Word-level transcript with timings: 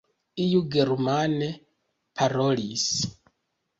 Iu 0.45 0.61
germane 0.75 1.51
parolis. 2.21 2.89